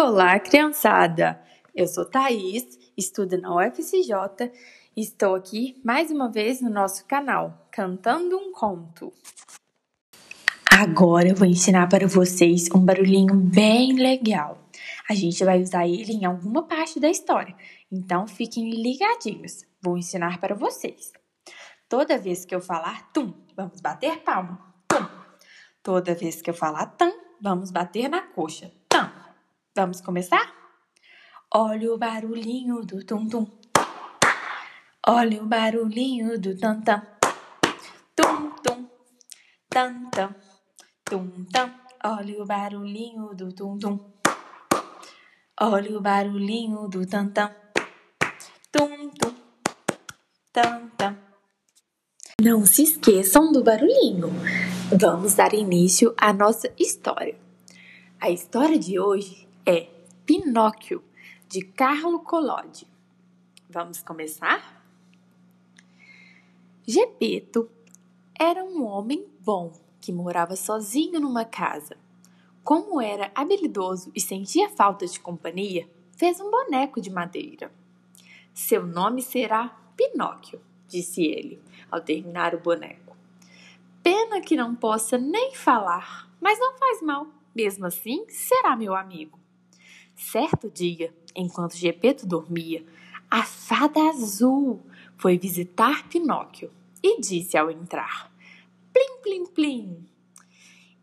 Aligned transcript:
Olá, 0.00 0.38
criançada! 0.38 1.40
Eu 1.74 1.86
sou 1.86 2.04
Thaís, 2.04 2.78
estudo 2.96 3.36
na 3.36 3.54
UFCJ 3.54 4.50
e 4.96 5.00
estou 5.00 5.34
aqui 5.34 5.80
mais 5.84 6.10
uma 6.10 6.30
vez 6.30 6.60
no 6.60 6.70
nosso 6.70 7.04
canal, 7.04 7.68
Cantando 7.70 8.36
um 8.36 8.52
Conto. 8.52 9.12
Agora 10.70 11.28
eu 11.28 11.34
vou 11.34 11.46
ensinar 11.46 11.88
para 11.88 12.06
vocês 12.06 12.68
um 12.74 12.78
barulhinho 12.78 13.34
bem 13.34 13.94
legal. 13.94 14.58
A 15.10 15.14
gente 15.14 15.44
vai 15.44 15.60
usar 15.60 15.86
ele 15.86 16.12
em 16.12 16.24
alguma 16.24 16.62
parte 16.62 17.00
da 17.00 17.10
história, 17.10 17.56
então 17.90 18.26
fiquem 18.26 18.70
ligadinhos. 18.70 19.64
Vou 19.82 19.98
ensinar 19.98 20.38
para 20.40 20.54
vocês. 20.54 21.12
Toda 21.88 22.16
vez 22.16 22.44
que 22.44 22.54
eu 22.54 22.60
falar 22.60 23.10
tum, 23.12 23.34
vamos 23.56 23.80
bater 23.80 24.20
palma. 24.20 24.74
Tum. 24.86 25.06
Toda 25.82 26.14
vez 26.14 26.40
que 26.40 26.50
eu 26.50 26.54
falar 26.54 26.86
tam, 26.86 27.12
vamos 27.40 27.70
bater 27.70 28.08
na 28.08 28.22
coxa. 28.22 28.70
Vamos 29.78 30.00
começar? 30.00 30.52
Olha 31.54 31.94
o 31.94 31.96
barulhinho 31.96 32.84
do 32.84 33.04
tum-tum. 33.04 33.46
Olha 35.06 35.40
o 35.40 35.46
barulhinho 35.46 36.36
do 36.36 36.58
tam-tam. 36.58 37.00
Tum-tum, 38.16 38.88
tam-tam, 39.70 40.34
tum-tam. 41.04 41.72
Olha 42.04 42.42
o 42.42 42.44
barulhinho 42.44 43.32
do 43.36 43.52
tum-tum. 43.52 44.00
Olha 45.60 45.96
o 45.96 46.00
barulhinho 46.00 46.88
do 46.88 47.06
tam-tam. 47.06 47.54
Tum-tum, 48.72 49.34
tam-tam. 50.52 51.16
Não 52.42 52.66
se 52.66 52.82
esqueçam 52.82 53.52
do 53.52 53.62
barulhinho. 53.62 54.28
Vamos 55.00 55.34
dar 55.34 55.54
início 55.54 56.12
à 56.16 56.32
nossa 56.32 56.68
história. 56.76 57.38
A 58.20 58.28
história 58.28 58.76
de 58.76 58.98
hoje 58.98 59.47
é 59.70 59.86
Pinóquio, 60.24 61.04
de 61.46 61.60
Carlo 61.60 62.20
Collodi. 62.20 62.86
Vamos 63.68 64.00
começar? 64.00 64.82
Gepeto 66.86 67.68
era 68.34 68.64
um 68.64 68.82
homem 68.86 69.26
bom 69.40 69.78
que 70.00 70.10
morava 70.10 70.56
sozinho 70.56 71.20
numa 71.20 71.44
casa. 71.44 71.98
Como 72.64 72.98
era 72.98 73.30
habilidoso 73.34 74.10
e 74.14 74.22
sentia 74.22 74.70
falta 74.70 75.06
de 75.06 75.20
companhia, 75.20 75.86
fez 76.16 76.40
um 76.40 76.50
boneco 76.50 76.98
de 76.98 77.10
madeira. 77.10 77.70
Seu 78.54 78.86
nome 78.86 79.20
será 79.20 79.68
Pinóquio, 79.94 80.62
disse 80.86 81.26
ele, 81.26 81.62
ao 81.90 82.00
terminar 82.00 82.54
o 82.54 82.60
boneco. 82.60 83.14
Pena 84.02 84.40
que 84.40 84.56
não 84.56 84.74
possa 84.74 85.18
nem 85.18 85.54
falar, 85.54 86.34
mas 86.40 86.58
não 86.58 86.78
faz 86.78 87.02
mal. 87.02 87.26
Mesmo 87.54 87.84
assim, 87.84 88.24
será 88.30 88.74
meu 88.74 88.94
amigo. 88.94 89.38
Certo 90.18 90.68
dia, 90.68 91.14
enquanto 91.32 91.76
Gepeto 91.76 92.26
dormia, 92.26 92.84
a 93.30 93.44
fada 93.44 94.00
azul 94.10 94.82
foi 95.16 95.38
visitar 95.38 96.08
Pinóquio 96.08 96.72
e 97.00 97.20
disse 97.20 97.56
ao 97.56 97.70
entrar: 97.70 98.28
Plim, 98.92 99.22
plim, 99.22 99.46
plim. 99.46 100.08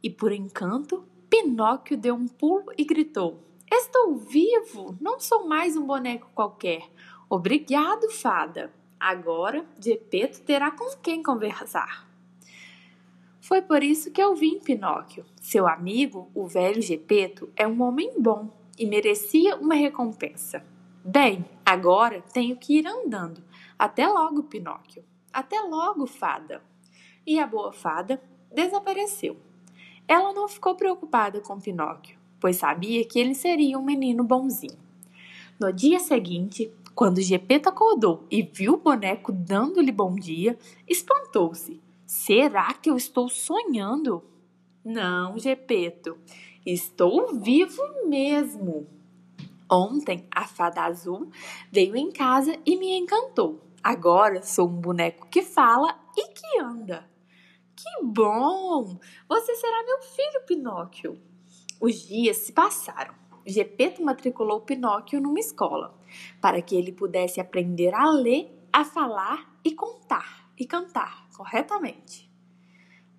E 0.04 0.10
por 0.10 0.34
encanto, 0.34 1.08
Pinóquio 1.30 1.96
deu 1.96 2.14
um 2.14 2.28
pulo 2.28 2.66
e 2.78 2.84
gritou: 2.84 3.40
Estou 3.72 4.18
vivo! 4.18 4.98
Não 5.00 5.18
sou 5.18 5.48
mais 5.48 5.78
um 5.78 5.88
boneco 5.88 6.30
qualquer. 6.36 6.84
Obrigado, 7.30 8.12
fada. 8.12 8.70
Agora 9.00 9.66
Gepeto 9.80 10.42
terá 10.42 10.72
com 10.72 10.94
quem 10.98 11.24
conversar. 11.24 12.06
Foi 13.40 13.62
por 13.62 13.82
isso 13.82 14.12
que 14.12 14.22
eu 14.22 14.36
vim, 14.36 14.60
Pinóquio. 14.60 15.26
Seu 15.40 15.66
amigo, 15.66 16.30
o 16.36 16.46
velho 16.46 16.82
Gepeto, 16.82 17.50
é 17.56 17.66
um 17.66 17.82
homem 17.82 18.12
bom 18.20 18.65
e 18.78 18.86
merecia 18.86 19.56
uma 19.56 19.76
recompensa. 19.76 20.66
Bem, 21.04 21.46
agora 21.66 22.24
tenho 22.34 22.58
que 22.58 22.80
ir 22.80 22.88
andando. 22.88 23.44
Até 23.78 24.08
logo, 24.08 24.44
Pinóquio. 24.44 25.04
Até 25.32 25.60
logo, 25.62 26.08
fada. 26.08 26.62
E 27.26 27.40
a 27.40 27.46
boa 27.46 27.72
fada 27.72 28.22
desapareceu. 28.54 29.38
Ela 30.08 30.34
não 30.34 30.48
ficou 30.48 30.76
preocupada 30.76 31.42
com 31.42 31.60
Pinóquio, 31.60 32.18
pois 32.40 32.58
sabia 32.58 33.06
que 33.06 33.20
ele 33.20 33.36
seria 33.36 33.78
um 33.78 33.84
menino 33.84 34.24
bonzinho. 34.24 34.78
No 35.60 35.72
dia 35.72 36.00
seguinte, 36.00 36.72
quando 36.94 37.22
Gepeto 37.22 37.70
acordou 37.70 38.26
e 38.32 38.42
viu 38.42 38.74
o 38.74 38.78
boneco 38.78 39.32
dando-lhe 39.32 39.92
bom 39.92 40.16
dia, 40.16 40.58
espantou-se. 40.88 41.82
Será 42.06 42.74
que 42.74 42.90
eu 42.90 42.96
estou 42.96 43.28
sonhando? 43.28 44.24
Não, 44.84 45.38
Gepeto, 45.38 46.18
estou 46.66 47.40
vivo 47.40 47.82
mesmo. 48.08 48.88
Ontem 49.70 50.28
a 50.34 50.46
fada 50.48 50.84
azul 50.84 51.30
veio 51.72 51.96
em 51.96 52.12
casa 52.12 52.58
e 52.66 52.78
me 52.78 52.98
encantou. 52.98 53.62
Agora 53.84 54.42
sou 54.42 54.68
um 54.68 54.82
boneco 54.82 55.28
que 55.28 55.42
fala 55.42 56.00
e 56.18 56.28
que 56.30 56.60
anda. 56.60 57.10
Que 57.76 58.04
bom! 58.04 58.98
Você 59.28 59.56
será 59.56 59.84
meu 59.84 60.02
filho, 60.02 60.46
Pinóquio. 60.48 61.22
Os 61.80 62.08
dias 62.08 62.38
se 62.38 62.54
passaram. 62.54 63.14
Gepeto 63.46 64.04
matriculou 64.04 64.62
Pinóquio 64.62 65.22
numa 65.22 65.40
escola 65.40 65.96
para 66.42 66.62
que 66.62 66.76
ele 66.76 66.92
pudesse 66.92 67.40
aprender 67.40 67.94
a 67.94 68.10
ler, 68.10 68.52
a 68.74 68.84
falar 68.84 69.60
e 69.64 69.74
contar 69.74 70.50
e 70.58 70.66
cantar 70.66 71.28
corretamente. 71.36 72.32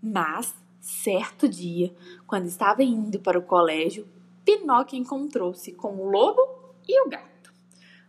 Mas, 0.02 0.54
certo 0.86 1.48
dia, 1.48 1.92
quando 2.28 2.46
estava 2.46 2.82
indo 2.84 3.18
para 3.18 3.36
o 3.36 3.42
colégio, 3.42 4.06
Pinóquio 4.44 4.96
encontrou-se 4.96 5.72
com 5.72 5.96
o 5.96 6.08
lobo 6.08 6.40
e 6.86 7.04
o 7.04 7.08
gato. 7.08 7.52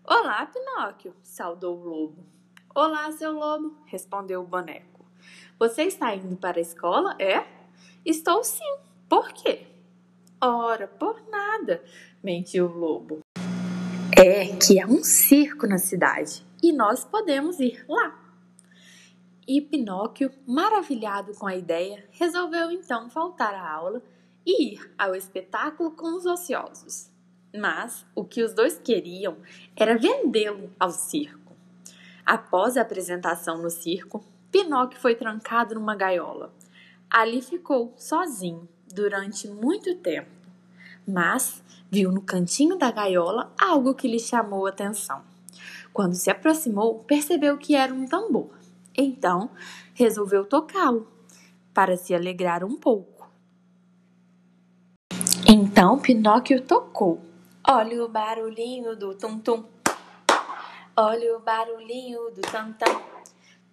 Olá, 0.06 0.46
Pinóquio, 0.46 1.12
saudou 1.24 1.76
o 1.76 1.84
lobo. 1.84 2.24
Olá, 2.76 3.12
seu 3.12 3.32
lobo, 3.32 3.76
respondeu 3.86 4.42
o 4.42 4.48
boneco. 4.48 5.04
Você 5.58 5.84
está 5.84 6.14
indo 6.14 6.38
para 6.38 6.60
a 6.60 6.62
escola, 6.62 7.16
é? 7.18 7.48
Estou 8.06 8.44
sim. 8.44 8.78
Por 9.10 9.34
quê? 9.34 9.66
Ora, 10.40 10.88
por 10.88 11.20
nada, 11.32 11.84
mentiu 12.24 12.68
o 12.68 12.78
lobo. 12.78 13.22
É 14.16 14.56
que 14.56 14.80
há 14.80 14.86
um 14.86 15.04
circo 15.04 15.66
na 15.66 15.80
cidade 15.80 16.46
e 16.62 16.72
nós 16.72 17.04
podemos 17.04 17.60
ir 17.60 17.84
lá. 17.90 18.27
E 19.48 19.62
Pinóquio, 19.62 20.30
maravilhado 20.46 21.34
com 21.34 21.48
a 21.48 21.56
ideia, 21.56 22.06
resolveu 22.12 22.70
então 22.70 23.10
faltar 23.10 23.54
à 23.54 23.72
aula 23.72 24.04
e 24.46 24.74
ir 24.74 24.94
ao 24.98 25.16
espetáculo 25.16 25.92
com 25.92 26.18
os 26.18 26.26
ociosos. 26.26 27.10
Mas 27.56 28.06
o 28.14 28.26
que 28.26 28.44
os 28.44 28.54
dois 28.54 28.78
queriam 28.78 29.38
era 29.74 29.98
vendê-lo 29.98 30.70
ao 30.78 30.92
circo. 30.92 31.56
Após 32.26 32.76
a 32.76 32.82
apresentação 32.82 33.62
no 33.62 33.70
circo, 33.70 34.22
Pinóquio 34.52 35.00
foi 35.00 35.16
trancado 35.16 35.76
numa 35.76 35.96
gaiola. 35.96 36.54
Ali 37.10 37.42
ficou 37.42 37.94
sozinho 37.96 38.68
durante 38.94 39.48
muito 39.48 39.96
tempo, 39.96 40.30
mas 41.08 41.64
viu 41.90 42.12
no 42.12 42.22
cantinho 42.22 42.78
da 42.78 42.92
gaiola 42.92 43.54
algo 43.58 43.96
que 43.96 44.10
lhe 44.10 44.20
chamou 44.20 44.66
a 44.66 44.70
atenção. 44.70 45.24
Quando 45.94 46.16
se 46.16 46.30
aproximou, 46.30 47.00
percebeu 47.06 47.58
que 47.58 47.76
era 47.76 47.94
um 47.94 48.06
tambor. 48.06 48.57
Então, 48.98 49.52
resolveu 49.94 50.44
tocá-lo 50.44 51.08
para 51.72 51.96
se 51.96 52.16
alegrar 52.16 52.64
um 52.64 52.76
pouco. 52.76 53.30
Então 55.48 56.00
Pinóquio 56.00 56.62
tocou. 56.62 57.22
Olha 57.66 58.04
o 58.04 58.10
barulhinho 58.10 58.96
do 58.96 59.14
tum-tum. 59.14 59.64
Olha 60.96 61.38
o 61.38 61.40
barulhinho 61.40 62.32
do 62.32 62.42
tam-tam. 62.42 63.02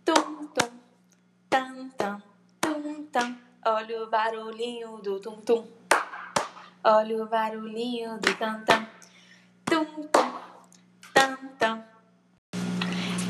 Tum-tum, 0.04 0.70
tam-tam, 1.48 2.22
tum-tam. 2.60 3.38
Olha 3.64 4.02
o 4.02 4.10
barulhinho 4.10 4.98
do 4.98 5.18
tum-tum. 5.18 5.66
Olha 6.84 7.24
o 7.24 7.26
barulhinho 7.26 8.18
do 8.20 8.34
tam-tam. 8.36 8.86
Tum-tum, 9.64 10.32
tam-tam. 11.14 11.82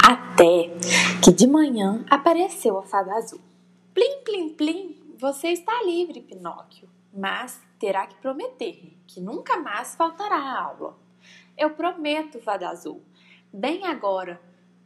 Até 0.02 1.03
que 1.24 1.32
de 1.32 1.46
manhã 1.46 2.04
apareceu 2.10 2.76
a 2.76 2.82
fada 2.82 3.14
azul. 3.14 3.40
Plim, 3.94 4.22
plim, 4.22 4.50
plim, 4.50 5.16
você 5.18 5.48
está 5.48 5.72
livre, 5.82 6.20
Pinóquio, 6.20 6.86
mas 7.10 7.58
terá 7.78 8.06
que 8.06 8.14
prometer-me 8.16 8.98
que 9.06 9.22
nunca 9.22 9.56
mais 9.56 9.94
faltará 9.94 10.36
a 10.36 10.62
aula. 10.62 10.98
Eu 11.56 11.70
prometo, 11.70 12.42
fada 12.42 12.68
azul. 12.68 13.00
Bem 13.50 13.86
agora, 13.86 14.38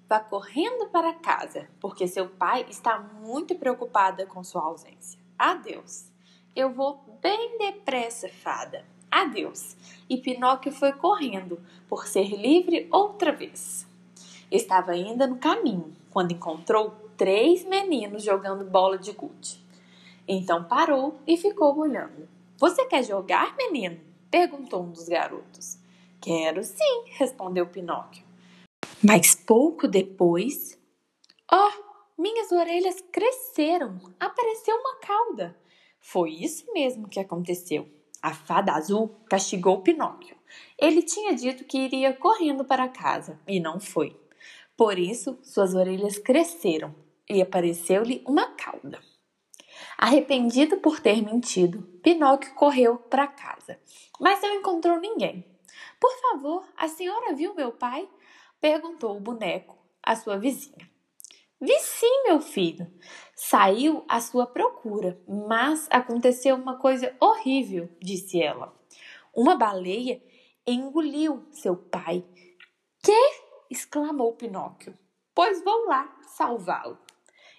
vá 0.08 0.20
correndo 0.20 0.86
para 0.90 1.12
casa, 1.12 1.68
porque 1.80 2.06
seu 2.06 2.28
pai 2.28 2.64
está 2.70 3.00
muito 3.00 3.56
preocupada 3.56 4.24
com 4.24 4.44
sua 4.44 4.62
ausência. 4.62 5.18
Adeus. 5.36 6.06
Eu 6.54 6.72
vou 6.72 7.02
bem 7.20 7.58
depressa, 7.58 8.28
fada. 8.28 8.84
Adeus. 9.10 9.76
E 10.08 10.16
Pinóquio 10.16 10.70
foi 10.70 10.92
correndo 10.92 11.60
por 11.88 12.06
ser 12.06 12.28
livre 12.28 12.86
outra 12.92 13.32
vez. 13.32 13.87
Estava 14.50 14.92
ainda 14.92 15.26
no 15.26 15.36
caminho 15.36 15.92
quando 16.10 16.32
encontrou 16.32 16.90
três 17.16 17.64
meninos 17.64 18.22
jogando 18.22 18.64
bola 18.64 18.96
de 18.96 19.12
gude. 19.12 19.62
Então 20.26 20.64
parou 20.64 21.18
e 21.26 21.36
ficou 21.36 21.76
olhando. 21.78 22.28
Você 22.58 22.84
quer 22.86 23.04
jogar, 23.04 23.56
menino? 23.56 24.00
perguntou 24.30 24.82
um 24.82 24.90
dos 24.90 25.08
garotos. 25.08 25.78
Quero 26.20 26.62
sim, 26.62 27.04
respondeu 27.06 27.66
Pinóquio. 27.66 28.24
Mas 29.02 29.34
pouco 29.34 29.86
depois. 29.86 30.78
Oh, 31.50 31.70
minhas 32.20 32.50
orelhas 32.50 33.00
cresceram! 33.12 33.98
Apareceu 34.18 34.74
uma 34.76 34.96
cauda! 34.96 35.56
Foi 36.00 36.30
isso 36.30 36.70
mesmo 36.72 37.08
que 37.08 37.20
aconteceu. 37.20 37.88
A 38.20 38.34
fada 38.34 38.72
azul 38.72 39.14
castigou 39.28 39.82
Pinóquio. 39.82 40.36
Ele 40.76 41.02
tinha 41.02 41.34
dito 41.34 41.64
que 41.64 41.78
iria 41.78 42.12
correndo 42.12 42.64
para 42.64 42.88
casa 42.88 43.38
e 43.46 43.60
não 43.60 43.78
foi. 43.78 44.16
Por 44.78 44.96
isso, 44.96 45.36
suas 45.42 45.74
orelhas 45.74 46.18
cresceram 46.18 46.94
e 47.28 47.42
apareceu-lhe 47.42 48.22
uma 48.24 48.52
cauda. 48.52 49.00
Arrependido 49.98 50.76
por 50.76 51.00
ter 51.00 51.20
mentido, 51.20 51.82
Pinóquio 52.00 52.54
correu 52.54 52.96
para 52.96 53.26
casa, 53.26 53.76
mas 54.20 54.40
não 54.40 54.54
encontrou 54.54 55.00
ninguém. 55.00 55.44
Por 56.00 56.12
favor, 56.20 56.64
a 56.76 56.86
senhora 56.86 57.34
viu 57.34 57.56
meu 57.56 57.72
pai? 57.72 58.08
perguntou 58.60 59.16
o 59.16 59.20
boneco 59.20 59.76
à 60.00 60.14
sua 60.14 60.38
vizinha. 60.38 60.88
Vi 61.60 61.76
sim, 61.80 62.22
meu 62.28 62.40
filho. 62.40 62.86
Saiu 63.34 64.04
à 64.08 64.20
sua 64.20 64.46
procura, 64.46 65.20
mas 65.26 65.88
aconteceu 65.90 66.54
uma 66.54 66.78
coisa 66.78 67.16
horrível, 67.20 67.88
disse 68.00 68.40
ela. 68.40 68.72
Uma 69.34 69.56
baleia 69.56 70.22
engoliu 70.64 71.44
seu 71.50 71.76
pai. 71.76 72.24
Exclamou 73.70 74.32
Pinóquio. 74.34 74.96
Pois 75.34 75.62
vou 75.62 75.86
lá 75.86 76.16
salvá-lo. 76.36 76.98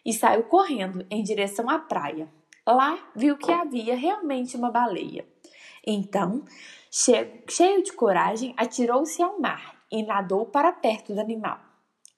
E 0.06 0.14
saiu 0.14 0.44
correndo 0.44 1.06
em 1.10 1.24
direção 1.24 1.70
à 1.70 1.80
praia. 1.80 2.32
Lá 2.68 3.00
viu 3.16 3.38
que 3.38 3.52
havia 3.52 3.96
realmente 3.96 4.56
uma 4.56 4.72
baleia. 4.72 5.28
Então, 5.86 6.44
cheio 6.92 7.84
de 7.84 7.94
coragem, 7.94 8.54
atirou-se 8.58 9.22
ao 9.22 9.40
mar 9.40 9.82
e 9.92 10.04
nadou 10.04 10.46
para 10.46 10.72
perto 10.72 11.14
do 11.14 11.20
animal. 11.20 11.60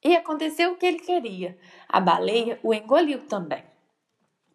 E 0.04 0.16
aconteceu 0.16 0.72
o 0.72 0.78
que 0.78 0.86
ele 0.86 1.00
queria. 1.00 1.58
A 1.88 2.00
baleia 2.00 2.60
o 2.64 2.74
engoliu 2.74 3.28
também. 3.28 3.64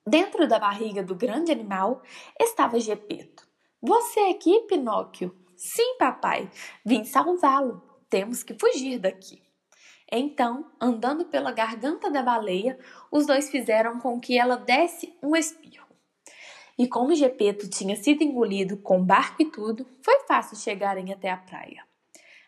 Dentro 0.06 0.46
da 0.46 0.58
barriga 0.58 1.02
do 1.02 1.14
grande 1.14 1.52
animal 1.52 2.02
estava 2.38 2.80
Gepeto. 2.80 3.46
Você 3.80 4.20
aqui, 4.20 4.60
Pinóquio? 4.68 5.36
Sim, 5.56 5.96
papai. 5.98 6.50
Vim 6.84 7.04
salvá-lo. 7.04 7.82
Temos 8.08 8.42
que 8.42 8.54
fugir 8.54 8.98
daqui. 8.98 9.42
Então, 10.10 10.70
andando 10.80 11.24
pela 11.26 11.50
garganta 11.50 12.10
da 12.10 12.22
baleia, 12.22 12.78
os 13.10 13.26
dois 13.26 13.50
fizeram 13.50 13.98
com 13.98 14.20
que 14.20 14.38
ela 14.38 14.56
desse 14.56 15.12
um 15.22 15.34
espirro. 15.34 15.86
E 16.78 16.86
como 16.86 17.14
Gepeto 17.14 17.68
tinha 17.68 17.96
sido 17.96 18.22
engolido 18.22 18.76
com 18.76 19.04
barco 19.04 19.42
e 19.42 19.50
tudo, 19.50 19.86
foi 20.02 20.20
fácil 20.28 20.56
chegarem 20.56 21.12
até 21.12 21.30
a 21.30 21.36
praia. 21.36 21.82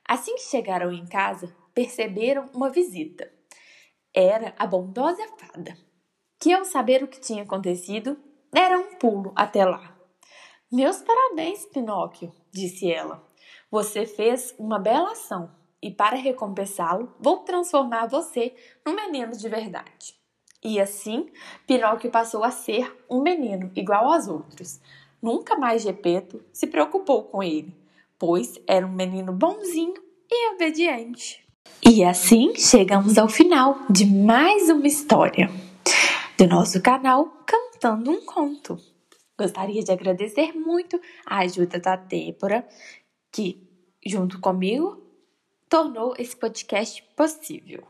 Assim 0.06 0.34
que 0.36 0.42
chegaram 0.42 0.92
em 0.92 1.06
casa, 1.06 1.54
perceberam 1.74 2.48
uma 2.54 2.70
visita. 2.70 3.30
Era 4.14 4.54
a 4.58 4.66
bondosa 4.66 5.26
fada, 5.38 5.76
que 6.40 6.52
ao 6.52 6.64
saber 6.64 7.02
o 7.02 7.08
que 7.08 7.20
tinha 7.20 7.42
acontecido, 7.42 8.18
dera 8.52 8.78
um 8.78 8.94
pulo 8.96 9.32
até 9.34 9.64
lá. 9.64 9.96
Meus 10.70 11.02
parabéns, 11.02 11.64
Pinóquio, 11.66 12.32
disse 12.52 12.90
ela. 12.90 13.27
Você 13.70 14.06
fez 14.06 14.54
uma 14.58 14.78
bela 14.78 15.12
ação 15.12 15.50
e, 15.82 15.90
para 15.90 16.16
recompensá-lo, 16.16 17.14
vou 17.20 17.38
transformar 17.38 18.06
você 18.06 18.54
num 18.84 18.94
menino 18.94 19.32
de 19.32 19.48
verdade. 19.48 20.14
E 20.64 20.80
assim, 20.80 21.28
Pinóquio 21.66 22.10
passou 22.10 22.42
a 22.42 22.50
ser 22.50 22.92
um 23.08 23.22
menino 23.22 23.70
igual 23.76 24.10
aos 24.10 24.26
outros. 24.26 24.80
Nunca 25.22 25.56
mais 25.56 25.82
Gepeto 25.82 26.42
se 26.52 26.66
preocupou 26.66 27.24
com 27.24 27.42
ele, 27.42 27.76
pois 28.18 28.58
era 28.66 28.86
um 28.86 28.92
menino 28.92 29.32
bonzinho 29.32 29.94
e 30.30 30.54
obediente. 30.54 31.46
E 31.84 32.02
assim 32.02 32.54
chegamos 32.56 33.18
ao 33.18 33.28
final 33.28 33.78
de 33.88 34.04
mais 34.04 34.68
uma 34.68 34.86
história 34.86 35.48
do 36.36 36.46
nosso 36.46 36.80
canal 36.80 37.26
Cantando 37.46 38.10
um 38.10 38.24
Conto. 38.24 38.78
Gostaria 39.38 39.84
de 39.84 39.92
agradecer 39.92 40.52
muito 40.52 41.00
a 41.24 41.38
ajuda 41.38 41.78
da 41.78 41.94
Débora, 41.94 42.66
que, 43.32 43.68
junto 44.04 44.40
comigo, 44.40 45.02
tornou 45.68 46.14
esse 46.18 46.36
podcast 46.36 47.02
possível. 47.16 47.86